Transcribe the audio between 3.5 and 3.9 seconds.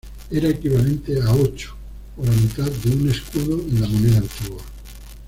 en la